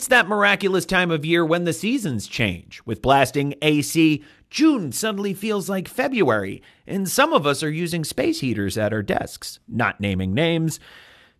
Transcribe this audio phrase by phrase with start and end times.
[0.00, 2.80] It's that miraculous time of year when the seasons change.
[2.86, 8.40] With blasting AC, June suddenly feels like February, and some of us are using space
[8.40, 10.80] heaters at our desks, not naming names.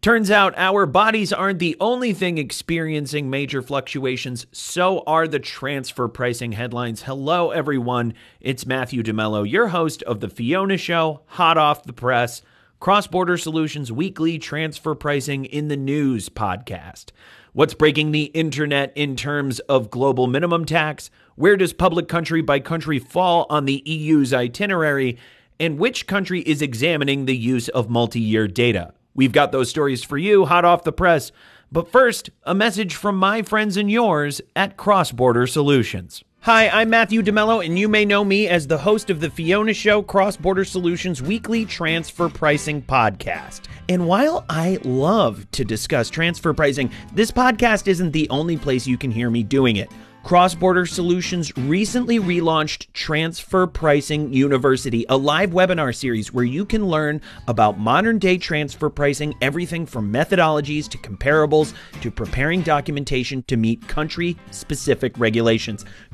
[0.00, 6.08] Turns out our bodies aren't the only thing experiencing major fluctuations, so are the transfer
[6.08, 7.02] pricing headlines.
[7.02, 8.14] Hello, everyone.
[8.40, 12.40] It's Matthew DeMello, your host of The Fiona Show, hot off the press,
[12.78, 17.06] Cross Border Solutions Weekly Transfer Pricing in the News podcast.
[17.54, 21.10] What's breaking the internet in terms of global minimum tax?
[21.36, 25.16] Where does public country by country fall on the EU's itinerary?
[25.58, 28.92] And which country is examining the use of multi year data?
[29.14, 31.32] We've got those stories for you, hot off the press.
[31.72, 36.22] But first, a message from my friends and yours at Cross Border Solutions.
[36.46, 39.74] Hi, I'm Matthew DeMello, and you may know me as the host of the Fiona
[39.74, 43.62] Show Cross Border Solutions weekly transfer pricing podcast.
[43.88, 48.96] And while I love to discuss transfer pricing, this podcast isn't the only place you
[48.96, 49.90] can hear me doing it.
[50.26, 56.88] Cross Border Solutions recently relaunched Transfer Pricing University, a live webinar series where you can
[56.88, 63.56] learn about modern day transfer pricing, everything from methodologies to comparables to preparing documentation to
[63.56, 65.84] meet country specific regulations.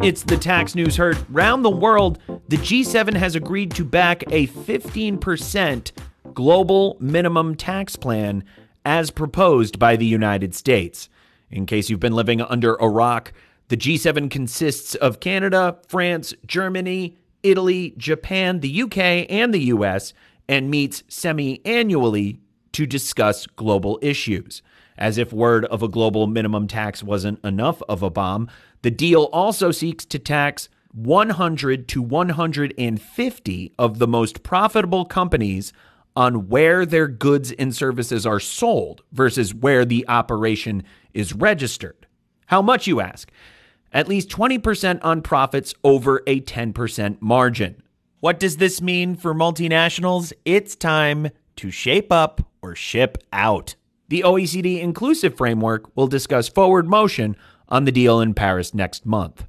[0.00, 2.20] It's the tax news heard round the world.
[2.48, 5.90] The G7 has agreed to back a 15%
[6.32, 8.44] global minimum tax plan
[8.84, 11.08] as proposed by the United States.
[11.50, 13.32] In case you've been living under a rock,
[13.68, 20.14] the G7 consists of Canada, France, Germany, Italy, Japan, the UK, and the US,
[20.48, 22.38] and meets semi annually
[22.70, 24.62] to discuss global issues.
[24.98, 28.50] As if word of a global minimum tax wasn't enough of a bomb,
[28.82, 35.72] the deal also seeks to tax 100 to 150 of the most profitable companies
[36.16, 40.82] on where their goods and services are sold versus where the operation
[41.14, 42.06] is registered.
[42.46, 43.30] How much, you ask?
[43.92, 47.82] At least 20% on profits over a 10% margin.
[48.18, 50.32] What does this mean for multinationals?
[50.44, 53.76] It's time to shape up or ship out.
[54.08, 57.36] The OECD Inclusive Framework will discuss forward motion
[57.68, 59.44] on the deal in Paris next month.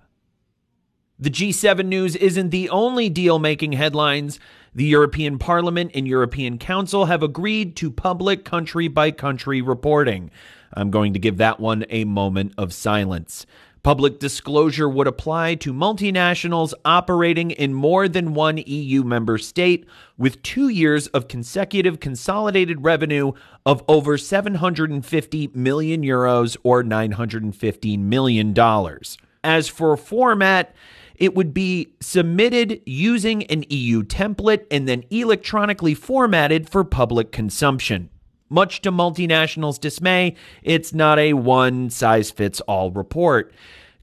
[1.18, 4.40] The G7 news isn't the only deal making headlines.
[4.76, 10.30] The European Parliament and European Council have agreed to public country by country reporting.
[10.74, 13.46] I'm going to give that one a moment of silence.
[13.82, 19.86] Public disclosure would apply to multinationals operating in more than one EU member state
[20.18, 23.32] with two years of consecutive consolidated revenue
[23.66, 29.18] of over 750 million euros or 915 million dollars.
[29.46, 30.76] As for format,
[31.16, 38.10] it would be submitted using an EU template and then electronically formatted for public consumption.
[38.50, 43.54] Much to multinationals' dismay, it's not a one size fits all report.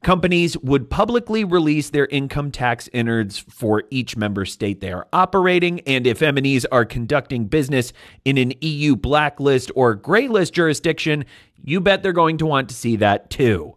[0.02, 5.80] Companies would publicly release their income tax innards for each member state they are operating,
[5.80, 7.92] and if MNEs are conducting business
[8.24, 11.24] in an EU blacklist or graylist jurisdiction,
[11.64, 13.74] you bet they're going to want to see that too.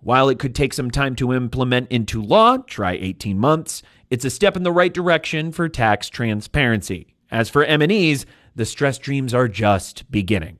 [0.00, 4.30] While it could take some time to implement into law, try 18 months, it's a
[4.30, 7.14] step in the right direction for tax transparency.
[7.30, 10.58] As for MNEs, the stress dreams are just beginning.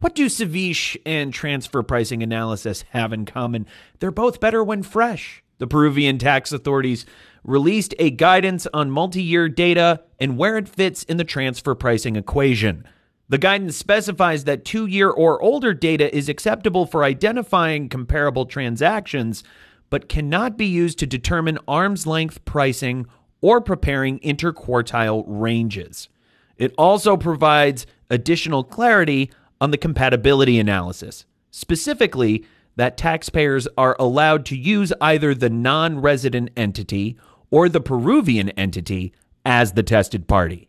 [0.00, 3.66] What do ceviche and transfer pricing analysis have in common?
[3.98, 5.42] They're both better when fresh.
[5.58, 7.06] The Peruvian tax authorities
[7.42, 12.16] released a guidance on multi year data and where it fits in the transfer pricing
[12.16, 12.86] equation.
[13.28, 19.42] The guidance specifies that two year or older data is acceptable for identifying comparable transactions,
[19.88, 23.06] but cannot be used to determine arm's length pricing
[23.40, 26.08] or preparing interquartile ranges.
[26.58, 29.30] It also provides additional clarity
[29.60, 32.44] on the comparability analysis, specifically,
[32.76, 37.16] that taxpayers are allowed to use either the non resident entity
[37.50, 39.12] or the Peruvian entity
[39.44, 40.68] as the tested party.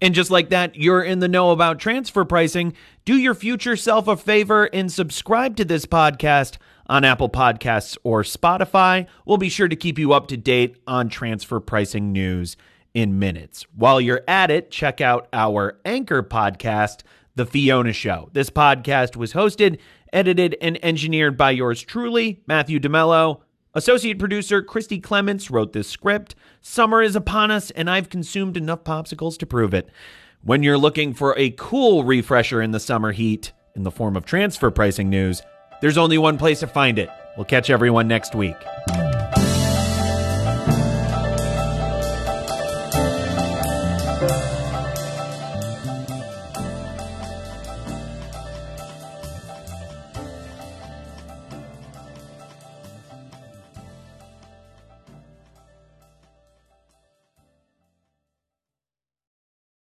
[0.00, 2.74] And just like that, you're in the know about transfer pricing.
[3.04, 8.22] Do your future self a favor and subscribe to this podcast on Apple Podcasts or
[8.22, 9.06] Spotify.
[9.24, 12.56] We'll be sure to keep you up to date on transfer pricing news
[12.96, 13.66] in minutes.
[13.74, 17.02] While you're at it, check out our anchor podcast,
[17.34, 18.30] The Fiona Show.
[18.32, 19.78] This podcast was hosted,
[20.14, 23.42] edited, and engineered by yours truly, Matthew DeMello.
[23.74, 26.36] Associate producer Christy Clements wrote this script.
[26.62, 29.90] Summer is upon us, and I've consumed enough popsicles to prove it.
[30.42, 34.24] When you're looking for a cool refresher in the summer heat in the form of
[34.24, 35.42] transfer pricing news,
[35.82, 37.10] there's only one place to find it.
[37.36, 38.56] We'll catch everyone next week.